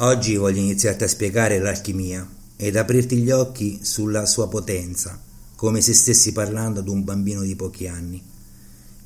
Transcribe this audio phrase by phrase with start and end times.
[0.00, 5.18] Oggi voglio iniziarti a spiegare l'alchimia ed aprirti gli occhi sulla sua potenza,
[5.54, 8.22] come se stessi parlando ad un bambino di pochi anni.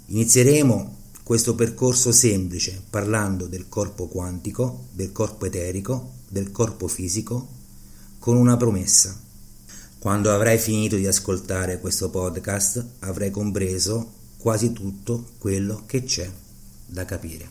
[0.06, 7.46] Inizieremo questo percorso semplice parlando del corpo quantico, del corpo eterico, del corpo fisico,
[8.18, 9.16] con una promessa.
[10.00, 16.28] Quando avrai finito di ascoltare questo podcast avrai compreso quasi tutto quello che c'è
[16.86, 17.48] da capire.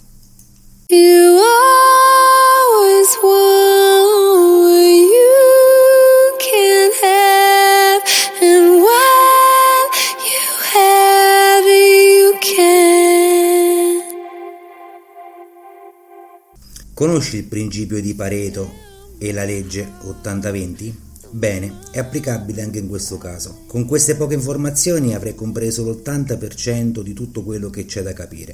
[16.93, 18.71] Conosci il principio di Pareto
[19.17, 20.93] e la legge 80-20?
[21.31, 23.63] Bene, è applicabile anche in questo caso.
[23.65, 28.53] Con queste poche informazioni avrei compreso l'80% di tutto quello che c'è da capire.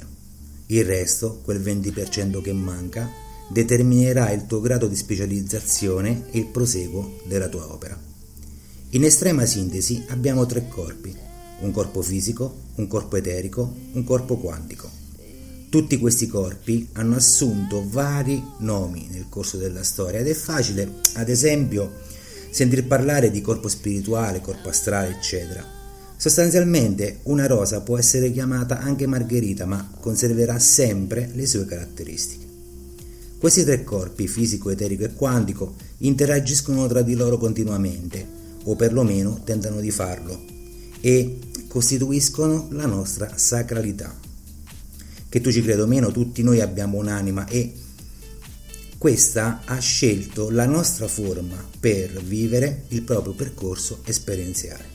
[0.68, 7.20] Il resto, quel 20% che manca, determinerà il tuo grado di specializzazione e il proseguo
[7.24, 7.98] della tua opera.
[8.90, 11.14] In estrema sintesi abbiamo tre corpi,
[11.60, 14.88] un corpo fisico, un corpo eterico, un corpo quantico.
[15.68, 21.28] Tutti questi corpi hanno assunto vari nomi nel corso della storia ed è facile, ad
[21.28, 21.92] esempio,
[22.50, 25.64] sentir parlare di corpo spirituale, corpo astrale, eccetera.
[26.16, 32.45] Sostanzialmente una rosa può essere chiamata anche margherita, ma conserverà sempre le sue caratteristiche.
[33.46, 38.26] Questi tre corpi, fisico, eterico e quantico, interagiscono tra di loro continuamente,
[38.64, 40.42] o perlomeno tentano di farlo,
[41.00, 41.38] e
[41.68, 44.12] costituiscono la nostra sacralità.
[45.28, 47.72] Che tu ci creda o meno, tutti noi abbiamo un'anima e
[48.98, 54.86] questa ha scelto la nostra forma per vivere il proprio percorso esperienziale.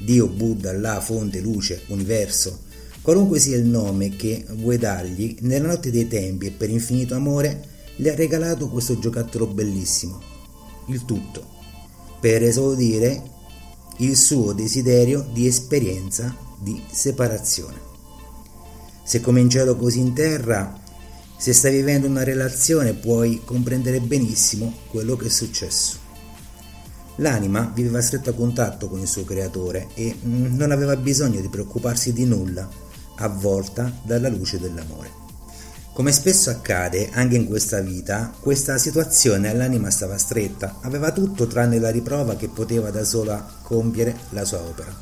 [0.00, 2.63] Dio, Buddha, Allah, fonte, luce, universo,
[3.04, 7.62] qualunque sia il nome che vuoi dargli, nella notte dei tempi e per infinito amore
[7.96, 10.22] le ha regalato questo giocattolo bellissimo,
[10.86, 11.46] il tutto,
[12.18, 13.22] per esaudire
[13.98, 17.78] il suo desiderio di esperienza di separazione.
[19.04, 20.80] Se come in cielo così in terra,
[21.36, 25.98] se stai vivendo una relazione puoi comprendere benissimo quello che è successo.
[27.16, 32.14] L'anima viveva a stretto contatto con il suo creatore e non aveva bisogno di preoccuparsi
[32.14, 32.82] di nulla,
[33.16, 35.22] avvolta dalla luce dell'amore.
[35.92, 41.78] Come spesso accade anche in questa vita, questa situazione all'anima stava stretta, aveva tutto tranne
[41.78, 44.92] la riprova che poteva da sola compiere la sua opera.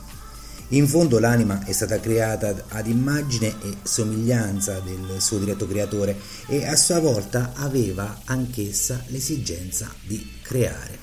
[0.68, 6.66] In fondo l'anima è stata creata ad immagine e somiglianza del suo diretto creatore e
[6.66, 10.98] a sua volta aveva anch'essa l'esigenza di creare.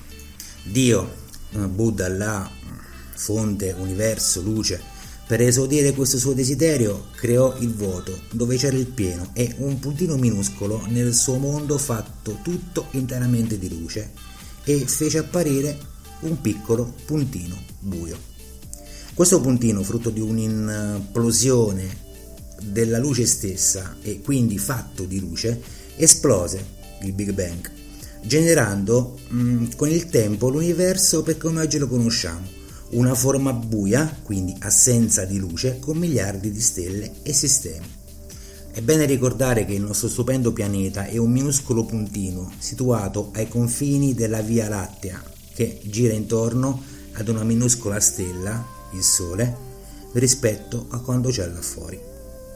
[0.64, 1.08] Dio,
[1.50, 2.50] Buddha, Allah,
[3.14, 4.80] fonte, universo, luce,
[5.30, 10.16] per esaudire questo suo desiderio creò il vuoto, dove c'era il pieno e un puntino
[10.16, 14.10] minuscolo nel suo mondo fatto tutto interamente di luce
[14.64, 15.78] e fece apparire
[16.22, 18.18] un piccolo puntino buio.
[19.14, 21.96] Questo puntino, frutto di un'implosione
[22.62, 25.62] della luce stessa e quindi fatto di luce,
[25.94, 26.66] esplose
[27.02, 27.70] il Big Bang
[28.22, 32.58] generando mh, mm, con il tempo l'universo per come oggi lo conosciamo,
[32.90, 37.98] una forma buia, quindi assenza di luce, con miliardi di stelle e sistemi.
[38.72, 44.14] È bene ricordare che il nostro stupendo pianeta è un minuscolo puntino situato ai confini
[44.14, 45.20] della Via Lattea
[45.52, 49.56] che gira intorno ad una minuscola stella, il Sole,
[50.12, 52.00] rispetto a quando c'è là fuori.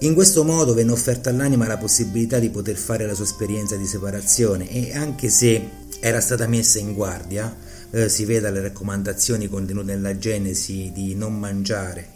[0.00, 3.86] In questo modo venne offerta all'anima la possibilità di poter fare la sua esperienza di
[3.86, 5.68] separazione e anche se
[6.00, 7.56] era stata messa in guardia,
[7.94, 12.08] eh, si veda le raccomandazioni contenute nella Genesi di non mangiare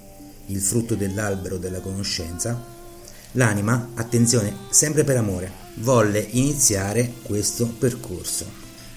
[0.47, 2.61] il frutto dell'albero della conoscenza,
[3.33, 8.45] l'anima, attenzione, sempre per amore, volle iniziare questo percorso.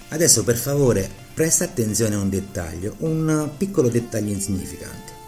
[0.10, 5.20] Adesso per favore presta attenzione a un dettaglio, un piccolo dettaglio insignificante.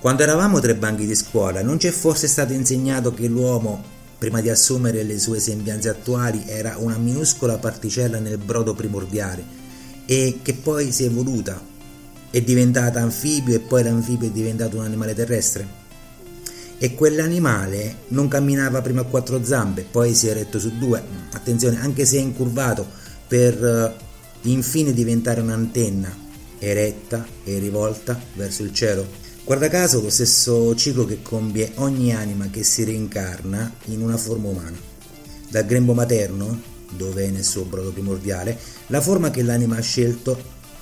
[0.00, 3.84] Quando eravamo tre banchi di scuola non ci è forse stato insegnato che l'uomo,
[4.16, 9.55] prima di assumere le sue sembianze attuali, era una minuscola particella nel brodo primordiale
[10.06, 11.60] e che poi si è evoluta,
[12.30, 15.84] è diventata anfibio e poi l'anfibio è diventato un animale terrestre?
[16.78, 21.80] E quell'animale non camminava prima a quattro zampe, poi si è eretto su due, attenzione,
[21.80, 22.86] anche se è incurvato
[23.26, 23.94] per eh,
[24.48, 26.24] infine diventare un'antenna
[26.58, 29.24] eretta e rivolta verso il cielo.
[29.44, 34.48] Guarda caso lo stesso ciclo che compie ogni anima che si reincarna in una forma
[34.48, 34.76] umana.
[35.48, 40.40] Dal grembo materno, dove è nel suo brodo primordiale, la forma che l'anima ha scelto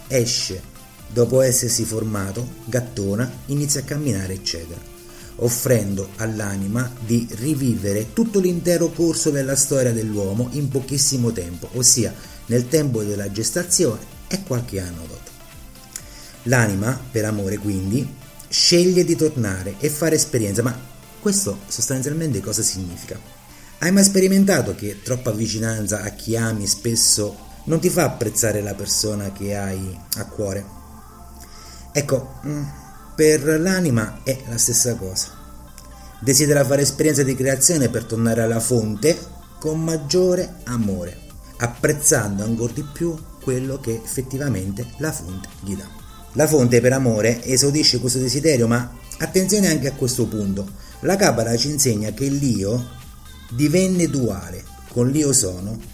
[0.08, 0.60] esce,
[1.08, 4.92] dopo essersi formato, gattona, inizia a camminare, eccetera.
[5.36, 12.14] offrendo all'anima di rivivere tutto l'intero corso della storia dell'uomo in pochissimo tempo, ossia
[12.46, 15.30] nel tempo della gestazione e qualche anno dopo.
[16.44, 18.06] L'anima, per amore quindi,
[18.48, 20.78] sceglie di tornare e fare esperienza, ma
[21.20, 23.18] questo sostanzialmente cosa significa?
[23.84, 28.72] Hai mai sperimentato che troppa vicinanza a chi ami spesso non ti fa apprezzare la
[28.72, 30.64] persona che hai a cuore?
[31.92, 32.62] Ecco, mm,
[33.14, 35.32] per l'anima è la stessa cosa.
[36.18, 39.18] Desidera fare esperienza di creazione per tornare alla fonte
[39.58, 41.18] con maggiore amore,
[41.58, 45.84] apprezzando ancora di più quello che effettivamente la fonte gli dà.
[46.32, 50.66] La fonte per amore esaudisce questo desiderio, ma attenzione anche a questo punto.
[51.00, 53.02] La Kabbalah ci insegna che l'io
[53.54, 55.92] divenne duale con l'io sono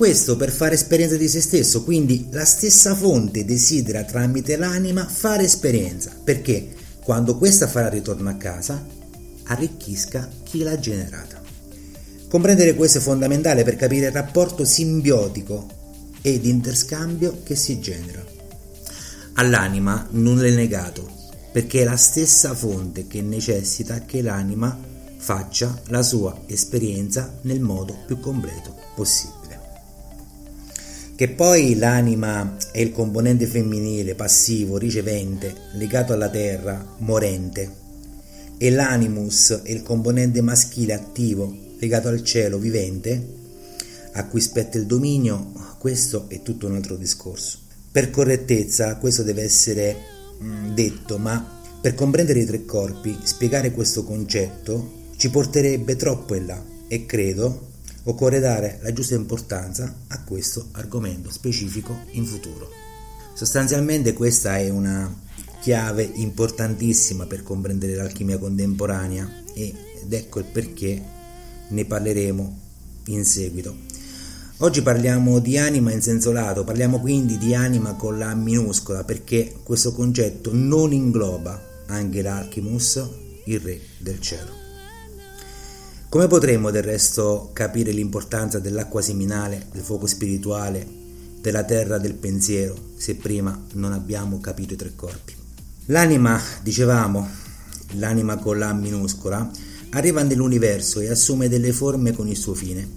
[0.00, 5.44] questo per fare esperienza di se stesso, quindi la stessa fonte desidera tramite l'anima fare
[5.44, 8.82] esperienza, perché quando questa farà ritorno a casa,
[9.44, 11.38] arricchisca chi l'ha generata.
[12.28, 15.66] Comprendere questo è fondamentale per capire il rapporto simbiotico
[16.22, 18.24] e di interscambio che si genera.
[19.34, 21.10] All'anima non è negato,
[21.52, 24.89] perché è la stessa fonte che necessita che l'anima
[25.22, 29.40] faccia la sua esperienza nel modo più completo possibile
[31.20, 37.70] che poi l'anima è il componente femminile passivo, ricevente, legato alla terra, morente,
[38.56, 43.22] e l'animus è il componente maschile attivo, legato al cielo, vivente,
[44.12, 47.58] a cui spetta il dominio, questo è tutto un altro discorso.
[47.92, 49.96] Per correttezza questo deve essere
[50.42, 56.46] mm, detto, ma per comprendere i tre corpi, spiegare questo concetto ci porterebbe troppo in
[56.46, 57.68] là e credo
[58.04, 62.70] occorre dare la giusta importanza a questo argomento specifico in futuro.
[63.34, 65.14] Sostanzialmente questa è una
[65.60, 69.74] chiave importantissima per comprendere l'alchimia contemporanea ed
[70.08, 71.02] ecco il perché
[71.68, 72.58] ne parleremo
[73.08, 73.76] in seguito.
[74.60, 79.54] Oggi parliamo di anima in senso lato, parliamo quindi di anima con la minuscola perché
[79.64, 83.06] questo concetto non ingloba anche l'Alchimus,
[83.44, 84.59] il re del cielo.
[86.10, 90.84] Come potremmo del resto capire l'importanza dell'acqua seminale, del fuoco spirituale,
[91.40, 95.34] della terra del pensiero, se prima non abbiamo capito i tre corpi?
[95.84, 97.30] L'anima, dicevamo,
[97.92, 99.48] l'anima con la minuscola,
[99.90, 102.88] arriva nell'universo e assume delle forme con il suo fine,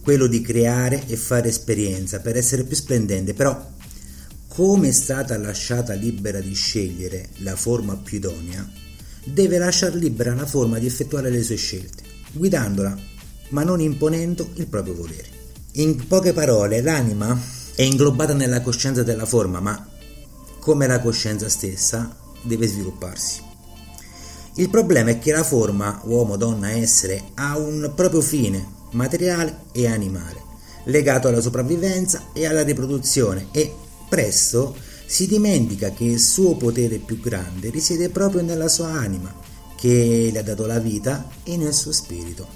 [0.00, 3.72] quello di creare e fare esperienza per essere più splendente, però
[4.48, 8.66] come è stata lasciata libera di scegliere la forma più idonea,
[9.22, 12.96] deve lasciare libera la forma di effettuare le sue scelte guidandola,
[13.50, 15.26] ma non imponendo il proprio volere.
[15.72, 17.38] In poche parole, l'anima
[17.74, 19.88] è inglobata nella coscienza della forma, ma
[20.60, 23.42] come la coscienza stessa deve svilupparsi.
[24.56, 29.88] Il problema è che la forma, uomo, donna, essere, ha un proprio fine, materiale e
[29.88, 30.42] animale,
[30.84, 33.74] legato alla sopravvivenza e alla riproduzione e
[34.08, 34.76] presto
[35.06, 39.34] si dimentica che il suo potere più grande risiede proprio nella sua anima,
[39.84, 42.48] che le ha dato la vita e nel suo spirito.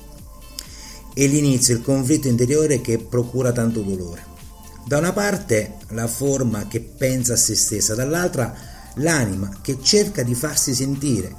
[1.13, 4.25] E l'inizio, il conflitto interiore che procura tanto dolore.
[4.87, 8.55] Da una parte la forma che pensa a se stessa, dall'altra
[8.95, 11.37] l'anima che cerca di farsi sentire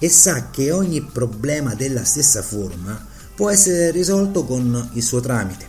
[0.00, 5.68] e sa che ogni problema della stessa forma può essere risolto con il suo tramite.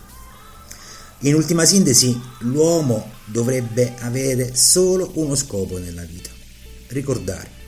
[1.19, 6.31] In ultima sintesi, l'uomo dovrebbe avere solo uno scopo nella vita,
[6.87, 7.59] ricordare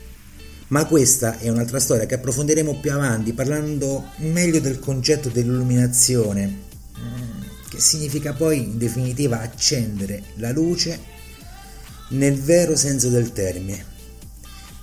[0.74, 7.42] ma questa è un'altra storia che approfondiremo più avanti parlando meglio del concetto dell'illuminazione, mm,
[7.70, 10.98] che significa poi in definitiva accendere la luce
[12.08, 13.84] nel vero senso del termine,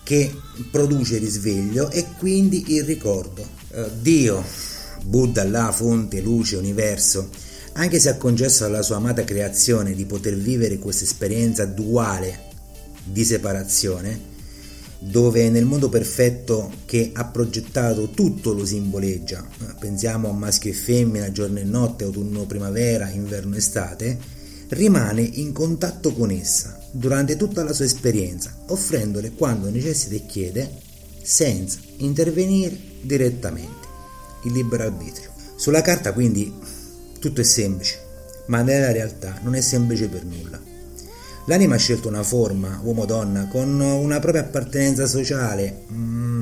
[0.04, 0.34] che
[0.72, 3.46] produce risveglio e quindi il ricordo.
[3.72, 4.46] Eh, Dio,
[5.04, 7.28] Buddha, la fonte, luce, universo,
[7.74, 12.48] anche se ha concesso alla sua amata creazione di poter vivere questa esperienza duale
[13.04, 14.31] di separazione,
[15.04, 19.44] dove nel mondo perfetto che ha progettato tutto lo simboleggia,
[19.80, 24.16] pensiamo a maschio e femmina, giorno e notte, autunno, primavera, inverno, estate,
[24.70, 30.72] rimane in contatto con essa durante tutta la sua esperienza, offrendole quando necessita e chiede,
[31.24, 33.88] senza intervenire direttamente.
[34.44, 35.32] Il libero arbitrio.
[35.56, 36.54] Sulla carta quindi
[37.20, 37.98] tutto è semplice,
[38.48, 40.71] ma nella realtà non è semplice per nulla.
[41.46, 46.42] L'anima ha scelto una forma, uomo-donna, con una propria appartenenza sociale, mm,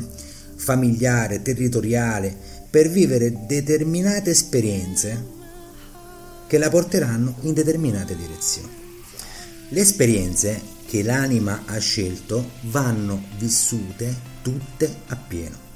[0.56, 2.36] familiare, territoriale,
[2.70, 5.38] per vivere determinate esperienze
[6.48, 8.70] che la porteranno in determinate direzioni.
[9.70, 15.69] Le esperienze che l'anima ha scelto vanno vissute tutte appieno.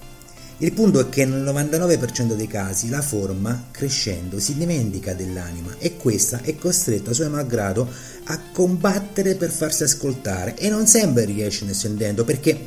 [0.64, 5.98] Il punto è che nel 99% dei casi la forma, crescendo, si dimentica dell'anima e
[5.98, 7.86] questa è costretta, suo malgrado,
[8.28, 12.58] a combattere per farsi ascoltare e non sempre riesce nel suo perché,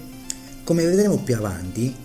[0.62, 1.96] come vedremo più avanti,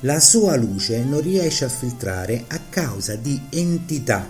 [0.00, 4.26] la sua luce non riesce a filtrare a causa di entità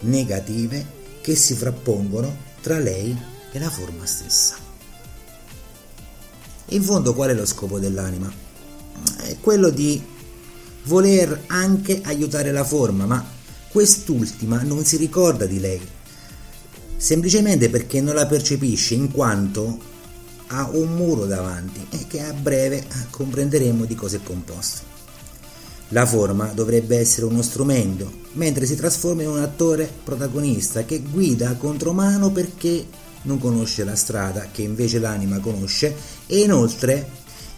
[0.00, 0.84] negative
[1.20, 3.16] che si frappongono tra lei
[3.52, 4.56] e la forma stessa.
[6.70, 8.28] In fondo qual è lo scopo dell'anima?
[9.22, 10.12] È quello di
[10.84, 13.24] voler anche aiutare la forma, ma
[13.68, 15.80] quest'ultima non si ricorda di lei,
[16.96, 19.92] semplicemente perché non la percepisce in quanto
[20.48, 24.92] ha un muro davanti e che a breve comprenderemo di cosa è composto.
[25.88, 31.54] La forma dovrebbe essere uno strumento, mentre si trasforma in un attore protagonista che guida
[31.54, 32.86] contromano perché
[33.22, 35.94] non conosce la strada che invece l'anima conosce
[36.26, 37.08] e inoltre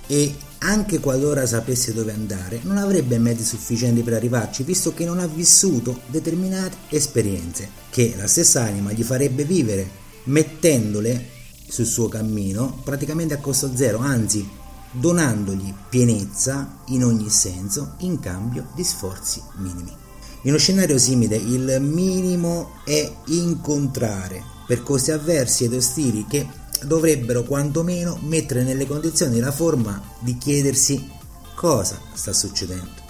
[0.06, 5.18] è anche qualora sapesse dove andare, non avrebbe mezzi sufficienti per arrivarci, visto che non
[5.18, 9.88] ha vissuto determinate esperienze che la stessa anima gli farebbe vivere,
[10.24, 11.34] mettendole
[11.68, 14.48] sul suo cammino praticamente a costo zero, anzi
[14.92, 19.94] donandogli pienezza in ogni senso in cambio di sforzi minimi.
[20.42, 26.46] In uno scenario simile il minimo è incontrare percorsi avversi ed ostili che
[26.86, 31.10] dovrebbero quantomeno mettere nelle condizioni la forma di chiedersi
[31.54, 33.04] cosa sta succedendo.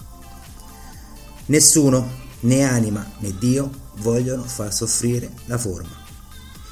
[1.47, 6.04] Nessuno, né anima né Dio, vogliono far soffrire la forma.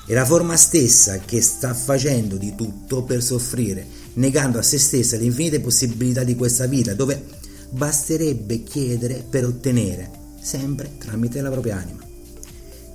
[0.06, 5.16] È la forma stessa che sta facendo di tutto per soffrire, negando a se stessa
[5.16, 7.24] le infinite possibilità di questa vita, dove
[7.70, 12.03] basterebbe chiedere per ottenere, sempre tramite la propria anima.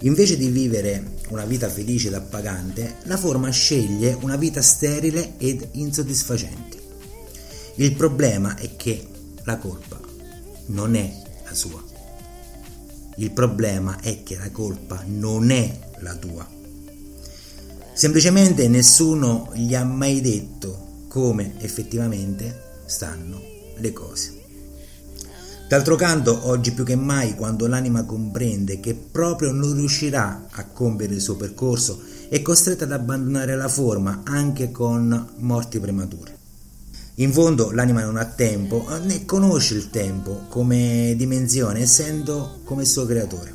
[0.02, 5.68] Invece di vivere una vita felice ed appagante, la forma sceglie una vita sterile ed
[5.72, 6.78] insoddisfacente.
[7.76, 9.08] Il problema è che
[9.44, 10.00] la colpa
[10.68, 11.84] non è la sua.
[13.18, 16.48] Il problema è che la colpa non è la tua.
[17.94, 23.42] Semplicemente nessuno gli ha mai detto come effettivamente stanno
[23.76, 24.39] le cose.
[25.70, 31.14] D'altro canto, oggi più che mai, quando l'anima comprende che proprio non riuscirà a compiere
[31.14, 36.36] il suo percorso, è costretta ad abbandonare la forma anche con morti premature.
[37.18, 43.06] In fondo l'anima non ha tempo, né conosce il tempo come dimensione, essendo come suo
[43.06, 43.54] creatore.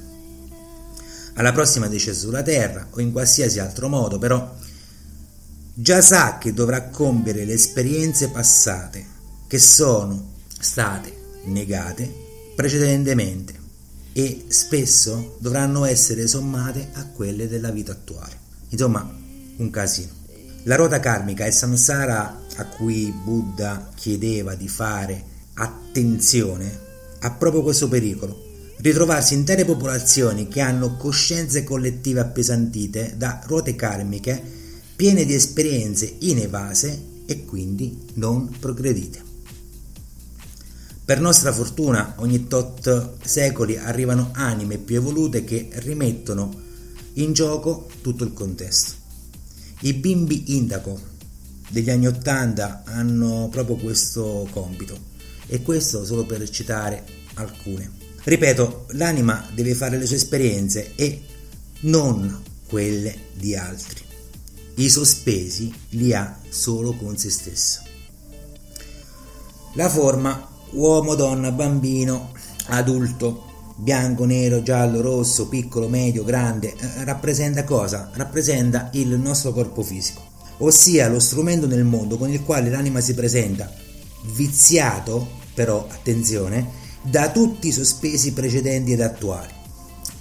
[1.35, 4.55] Alla prossima discesa sulla terra o in qualsiasi altro modo, però,
[5.75, 9.05] già sa che dovrà compiere le esperienze passate,
[9.49, 10.31] che sono
[10.61, 12.13] state negate
[12.55, 13.63] precedentemente
[14.13, 18.39] e spesso dovranno essere sommate a quelle della vita attuale.
[18.69, 19.13] Insomma,
[19.57, 20.13] un casino.
[20.65, 25.23] La ruota karmica e samsara a cui Buddha chiedeva di fare
[25.55, 26.81] attenzione
[27.21, 28.43] ha proprio questo pericolo.
[28.77, 34.41] Ritrovarsi intere popolazioni che hanno coscienze collettive appesantite da ruote karmiche
[34.95, 39.34] piene di esperienze inevase e quindi non progredite.
[41.05, 46.63] Per nostra fortuna ogni tot secoli arrivano anime più evolute che rimettono
[47.15, 48.95] in gioco tutto il contesto.
[49.81, 50.99] I bimbi indaco
[51.69, 54.99] degli anni Ottanta hanno proprio questo compito
[55.47, 57.91] e questo solo per citare alcune.
[58.23, 61.21] Ripeto, l'anima deve fare le sue esperienze e
[61.81, 64.01] non quelle di altri.
[64.77, 67.83] I sospesi li ha solo con se stessa.
[69.75, 72.31] La forma uomo, donna, bambino,
[72.67, 78.11] adulto, bianco, nero, giallo, rosso, piccolo, medio, grande, eh, rappresenta cosa?
[78.15, 80.23] Rappresenta il nostro corpo fisico,
[80.59, 83.71] ossia lo strumento nel mondo con il quale l'anima si presenta,
[84.35, 89.53] viziato, però attenzione, da tutti i sospesi precedenti ed attuali.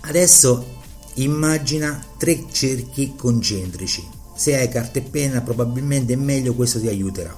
[0.02, 0.82] Adesso
[1.16, 4.06] immagina tre cerchi concentrici.
[4.36, 7.34] Se hai carta e penna probabilmente meglio questo ti aiuterà.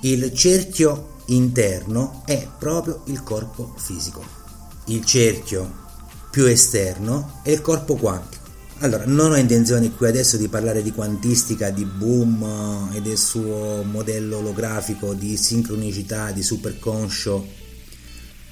[0.00, 4.24] Il cerchio interno è proprio il corpo fisico.
[4.86, 5.86] Il cerchio
[6.30, 8.46] più esterno è il corpo quantico.
[8.80, 13.82] Allora, non ho intenzione qui adesso di parlare di quantistica, di boom e del suo
[13.82, 17.44] modello olografico, di sincronicità, di superconscio,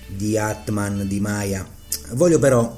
[0.08, 1.64] di Atman, di Maya.
[2.14, 2.76] Voglio però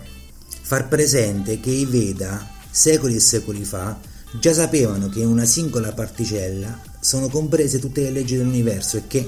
[0.60, 3.98] far presente che i Veda, secoli e secoli fa,
[4.38, 9.26] già sapevano che in una singola particella sono comprese tutte le leggi dell'universo e che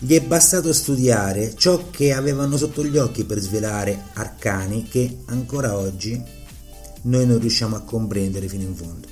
[0.00, 5.76] gli è bastato studiare ciò che avevano sotto gli occhi per svelare arcani che ancora
[5.76, 6.22] oggi
[7.02, 9.08] noi non riusciamo a comprendere fino in fondo.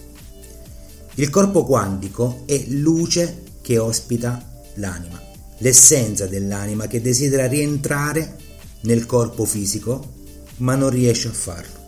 [1.14, 5.21] Il corpo quantico è luce che ospita l'anima.
[5.59, 8.37] l'essenza dell'anima che desidera rientrare
[8.83, 10.12] nel corpo fisico
[10.59, 11.85] ma non riesce a farlo.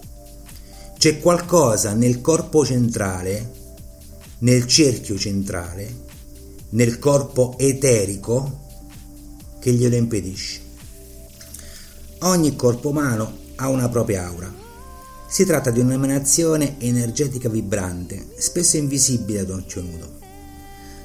[0.96, 3.52] C'è qualcosa nel corpo centrale,
[4.38, 6.06] nel cerchio centrale,
[6.70, 8.66] nel corpo eterico
[9.60, 10.60] che glielo impedisce.
[12.20, 14.52] Ogni corpo umano ha una propria aura.
[15.28, 20.18] Si tratta di un'emanazione energetica vibrante, spesso invisibile ad occhio nudo.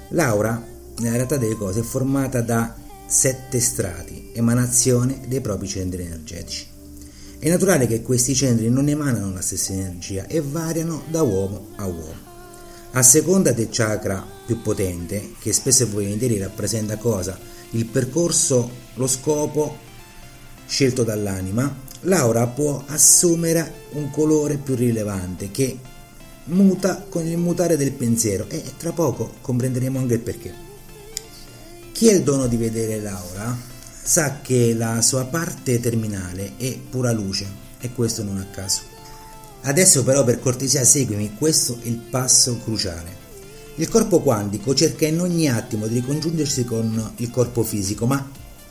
[0.09, 0.65] L'aura,
[0.99, 6.65] nella realtà delle cose, è formata da sette strati, emanazione dei propri centri energetici.
[7.37, 11.85] È naturale che questi centri non emanano la stessa energia e variano da uomo a
[11.85, 12.31] uomo.
[12.91, 17.37] A seconda del chakra più potente, che spesso e volentieri rappresenta cosa?
[17.73, 19.77] Il percorso, lo scopo
[20.65, 25.77] scelto dall'anima, l'aura può assumere un colore più rilevante che
[26.45, 30.53] muta con il mutare del pensiero e tra poco comprenderemo anche il perché.
[31.91, 33.55] Chi ha il dono di vedere l'aura
[34.03, 37.47] sa che la sua parte terminale è pura luce
[37.79, 38.81] e questo non a caso.
[39.61, 43.22] Adesso però per cortesia seguimi, questo è il passo cruciale.
[43.75, 48.29] Il corpo quantico cerca in ogni attimo di ricongiungersi con il corpo fisico, ma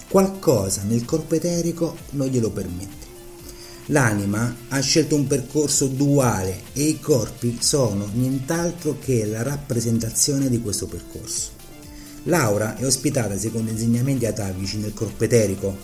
[0.09, 3.11] qualcosa nel corpo eterico non glielo permette.
[3.87, 10.61] L'anima ha scelto un percorso duale e i corpi sono nient'altro che la rappresentazione di
[10.61, 11.51] questo percorso.
[12.25, 15.77] L'aura è ospitata secondo insegnamenti atavici nel corpo eterico.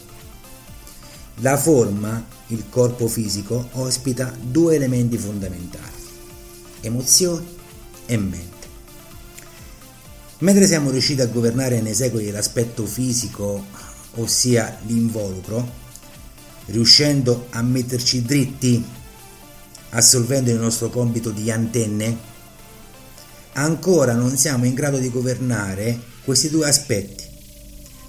[1.41, 5.97] La forma, il corpo fisico, ospita due elementi fondamentali,
[6.83, 7.47] emozioni
[8.07, 8.58] e mente.
[10.41, 13.65] Mentre siamo riusciti a governare nei secoli l'aspetto fisico,
[14.15, 15.69] ossia l'involucro,
[16.67, 18.85] riuscendo a metterci dritti,
[19.91, 22.17] assolvendo il nostro compito di antenne,
[23.55, 27.25] ancora non siamo in grado di governare questi due aspetti,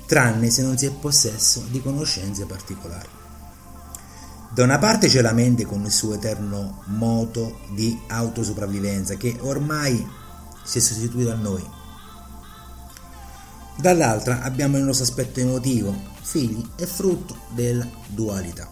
[0.05, 3.09] tranne se non si è possesso di conoscenze particolari.
[4.53, 10.05] Da una parte c'è la mente con il suo eterno moto di autosopravvivenza che ormai
[10.63, 11.77] si è sostituito a noi.
[13.79, 18.70] Dall'altra abbiamo il nostro aspetto emotivo, figli e frutto della dualità.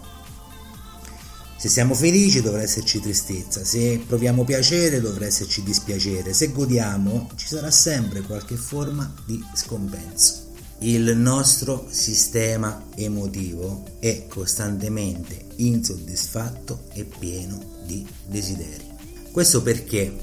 [1.57, 7.47] Se siamo felici dovrà esserci tristezza, se proviamo piacere dovrà esserci dispiacere, se godiamo ci
[7.47, 10.45] sarà sempre qualche forma di scompenso.
[10.79, 18.85] Il nostro sistema emotivo è costantemente insoddisfatto e pieno di desideri.
[19.31, 20.13] Questo perché?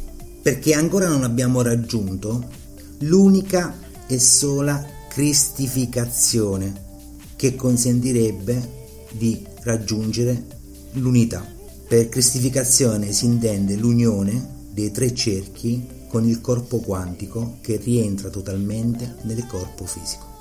[0.42, 2.46] Perché ancora non abbiamo raggiunto
[2.98, 6.82] l'unica e sola cristificazione
[7.36, 10.44] che consentirebbe di raggiungere
[10.92, 11.46] l'unità.
[11.86, 19.16] Per cristificazione si intende l'unione dei tre cerchi con il corpo quantico che rientra totalmente
[19.22, 20.32] nel corpo fisico.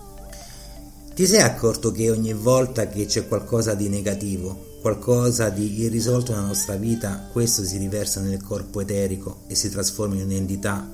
[1.13, 6.47] Ti sei accorto che ogni volta che c'è qualcosa di negativo, qualcosa di irrisolto nella
[6.47, 10.91] nostra vita, questo si riversa nel corpo eterico e si trasforma in un'entità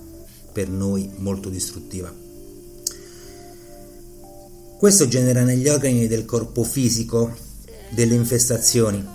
[0.51, 2.27] per noi molto distruttiva?
[4.79, 7.35] Questo genera negli organi del corpo fisico
[7.89, 9.05] delle infestazioni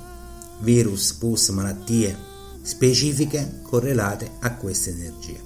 [0.60, 2.14] virus, pus, malattie
[2.60, 5.40] specifiche correlate a queste energie.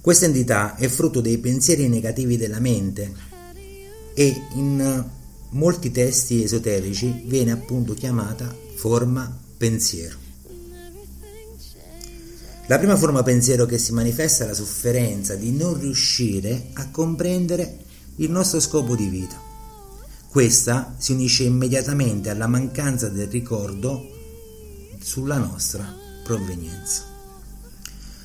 [0.00, 3.14] Questa entità è frutto dei pensieri negativi della mente
[4.12, 5.04] e in
[5.50, 10.16] molti testi esoterici viene appunto chiamata forma pensiero.
[12.66, 17.84] La prima forma pensiero che si manifesta è la sofferenza di non riuscire a comprendere
[18.16, 19.40] il nostro scopo di vita.
[20.28, 24.06] Questa si unisce immediatamente alla mancanza del ricordo
[25.00, 25.86] sulla nostra
[26.24, 27.02] provenienza.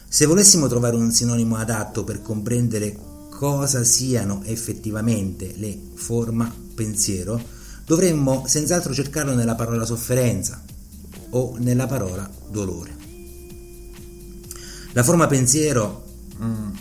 [0.07, 2.97] Se volessimo trovare un sinonimo adatto per comprendere
[3.29, 7.41] cosa siano effettivamente le forma pensiero,
[7.85, 10.61] dovremmo senz'altro cercarlo nella parola sofferenza
[11.29, 12.97] o nella parola dolore.
[14.93, 16.03] La forma pensiero
[16.43, 16.71] mm,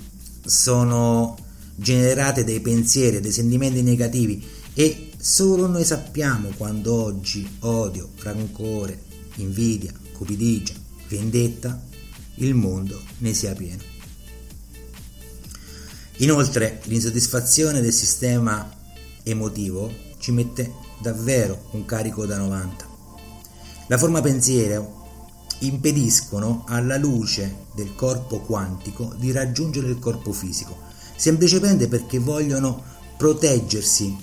[0.45, 1.37] sono
[1.81, 9.03] generate dai pensieri e dai sentimenti negativi e Solo noi sappiamo quando oggi odio, rancore,
[9.35, 10.73] invidia, cupidigia,
[11.09, 11.79] vendetta,
[12.37, 13.83] il mondo ne sia pieno.
[16.17, 18.75] Inoltre l'insoddisfazione del sistema
[19.23, 22.89] emotivo ci mette davvero un carico da 90.
[23.89, 30.79] La forma pensiero impediscono alla luce del corpo quantico di raggiungere il corpo fisico,
[31.21, 32.83] semplicemente perché vogliono
[33.19, 34.17] proteggersi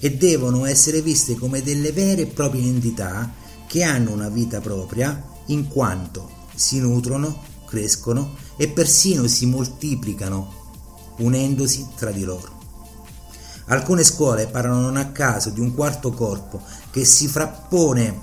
[0.00, 3.32] e devono essere viste come delle vere e proprie entità
[3.68, 10.54] che hanno una vita propria in quanto si nutrono, crescono e persino si moltiplicano
[11.18, 12.58] unendosi tra di loro.
[13.66, 16.60] Alcune scuole parlano non a caso di un quarto corpo
[16.90, 18.20] che si frappone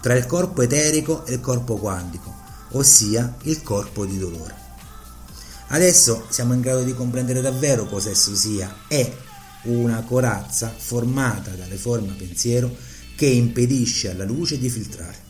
[0.00, 2.34] tra il corpo eterico e il corpo quantico,
[2.72, 4.67] ossia il corpo di dolore.
[5.68, 8.84] Adesso siamo in grado di comprendere davvero cosa esso sia.
[8.88, 9.12] È
[9.64, 12.74] una corazza formata dalle forme pensiero
[13.14, 15.26] che impedisce alla luce di filtrare.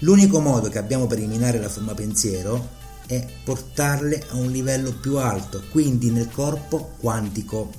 [0.00, 5.18] L'unico modo che abbiamo per eliminare la forma pensiero è portarle a un livello più
[5.18, 7.72] alto, quindi nel corpo quantico.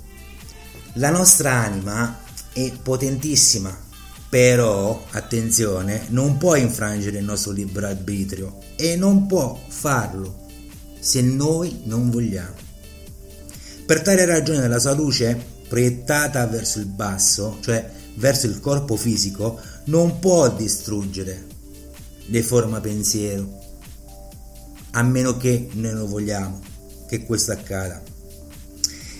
[0.93, 2.19] La nostra anima
[2.53, 3.77] è potentissima,
[4.29, 10.47] però attenzione, non può infrangere il nostro libero arbitrio e non può farlo
[10.99, 12.55] se noi non vogliamo.
[13.85, 19.59] Per tale ragione la sua luce, proiettata verso il basso, cioè verso il corpo fisico,
[19.85, 21.45] non può distruggere
[22.25, 23.57] le forme pensiero,
[24.91, 26.59] a meno che noi non vogliamo
[27.07, 28.01] che questo accada.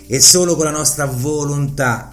[0.06, 2.12] È solo con la nostra volontà,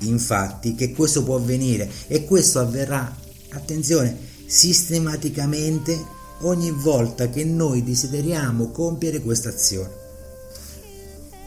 [0.00, 3.14] infatti, che questo può avvenire e questo avverrà,
[3.50, 10.02] attenzione, sistematicamente ogni volta che noi desideriamo compiere questa azione.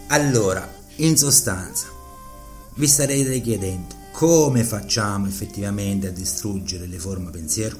[0.08, 1.88] Allora, in sostanza,
[2.76, 7.78] vi starete chiedendo come facciamo effettivamente a distruggere le forme pensiero?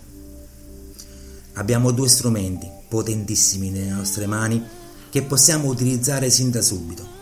[1.54, 4.64] Abbiamo due strumenti potentissimi nelle nostre mani
[5.10, 7.16] che possiamo utilizzare sin da subito.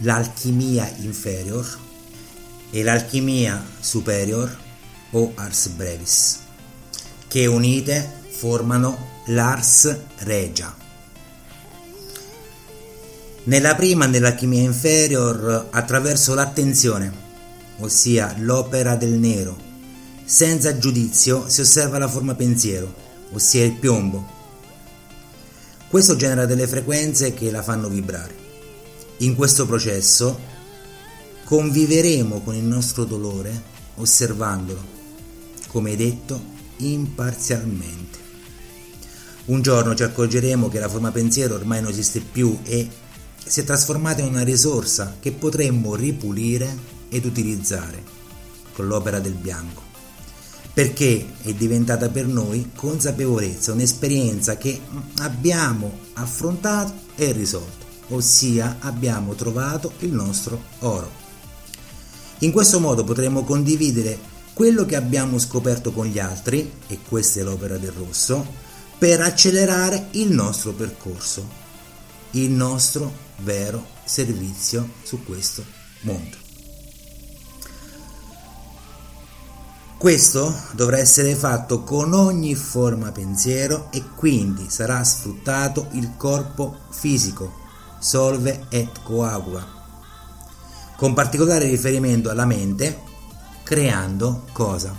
[0.00, 1.78] L'alchimia inferior
[2.70, 4.54] e l'alchimia superior
[5.12, 6.40] o ars brevis,
[7.28, 10.76] che unite formano l'ars regia.
[13.44, 17.10] Nella prima, nell'alchimia inferior, attraverso l'attenzione,
[17.78, 19.56] ossia l'opera del nero,
[20.26, 22.92] senza giudizio si osserva la forma pensiero
[23.32, 24.28] ossia il piombo.
[25.88, 28.36] Questo genera delle frequenze che la fanno vibrare.
[29.18, 30.38] In questo processo
[31.44, 34.84] conviveremo con il nostro dolore osservandolo,
[35.68, 36.38] come detto,
[36.76, 38.13] imparzialmente.
[39.46, 42.88] Un giorno ci accorgeremo che la forma pensiero ormai non esiste più e
[43.44, 46.76] si è trasformata in una risorsa che potremmo ripulire
[47.08, 48.02] ed utilizzare
[48.72, 49.84] con l'opera del bianco
[50.74, 54.80] perché è diventata per noi consapevolezza, un'esperienza che
[55.18, 61.08] abbiamo affrontato e risolto, ossia abbiamo trovato il nostro oro.
[62.40, 64.18] In questo modo potremo condividere
[64.52, 68.44] quello che abbiamo scoperto con gli altri, e questa è l'opera del rosso,
[68.98, 71.46] per accelerare il nostro percorso,
[72.32, 75.64] il nostro vero servizio su questo
[76.00, 76.42] mondo.
[80.04, 87.54] Questo dovrà essere fatto con ogni forma pensiero e quindi sarà sfruttato il corpo fisico,
[88.00, 89.66] solve et coagula,
[90.96, 93.00] con particolare riferimento alla mente,
[93.62, 94.94] creando cosa?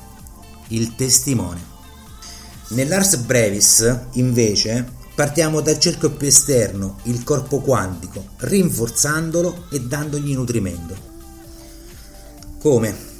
[0.69, 1.74] Il testimone.
[2.69, 11.13] Nell'Ars Brevis, invece, partiamo dal cerchio più esterno, il corpo quantico, rinforzandolo e dandogli nutrimento.
[12.59, 13.13] Come?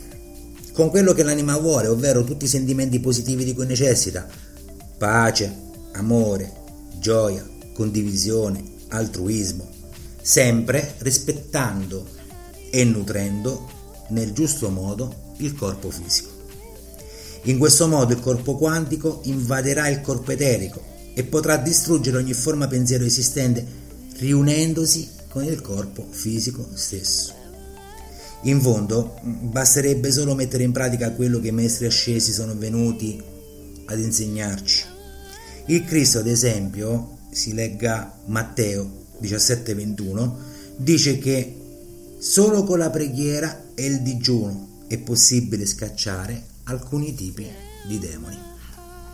[0.75, 4.27] con quello che l'anima vuole, ovvero tutti i sentimenti positivi di cui necessita,
[4.97, 5.55] pace,
[5.93, 6.51] amore,
[6.99, 9.69] gioia, condivisione, altruismo,
[10.21, 12.05] sempre rispettando
[12.69, 13.69] e nutrendo
[14.09, 16.34] nel giusto modo il corpo fisico.
[17.47, 20.81] In questo modo il corpo quantico invaderà il corpo eterico
[21.13, 23.63] e potrà distruggere ogni forma pensiero esistente
[24.17, 27.33] riunendosi con il corpo fisico stesso.
[28.43, 33.21] In fondo, basterebbe solo mettere in pratica quello che i maestri ascesi sono venuti
[33.85, 34.85] ad insegnarci.
[35.67, 40.35] Il Cristo, ad esempio, si legga Matteo 17:21,
[40.77, 41.55] dice che
[42.17, 47.47] solo con la preghiera e il digiuno è possibile scacciare alcuni tipi
[47.87, 48.37] di demoni.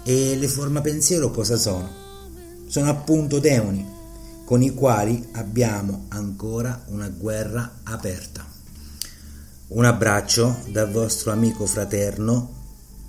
[0.04, 1.90] E le forme pensiero cosa sono?
[2.68, 4.00] Sono appunto demoni
[4.46, 8.46] con i quali abbiamo ancora una guerra aperta.
[9.68, 12.60] Un abbraccio dal vostro amico fraterno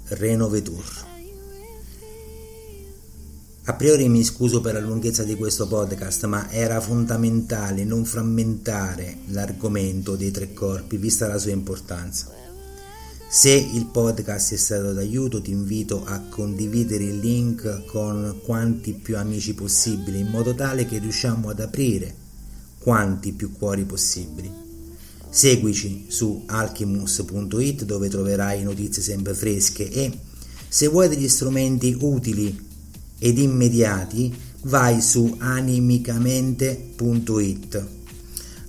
[0.08, 1.10] Reno Vetur.
[3.64, 9.18] A priori mi scuso per la lunghezza di questo podcast, ma era fondamentale non frammentare
[9.26, 12.51] l'argomento dei tre corpi, vista la sua importanza.
[13.34, 19.16] Se il podcast è stato d'aiuto, ti invito a condividere il link con quanti più
[19.16, 22.14] amici possibili, in modo tale che riusciamo ad aprire
[22.78, 24.52] quanti più cuori possibili.
[25.30, 30.12] Seguici su alchimus.it dove troverai notizie sempre fresche e
[30.68, 32.54] se vuoi degli strumenti utili
[33.18, 34.30] ed immediati
[34.64, 37.86] vai su animicamente.it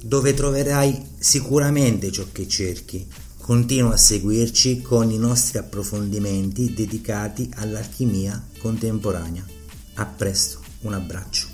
[0.04, 3.06] dove troverai sicuramente ciò che cerchi.
[3.44, 9.46] Continua a seguirci con i nostri approfondimenti dedicati all'alchimia contemporanea.
[9.96, 11.48] A presto, un abbraccio.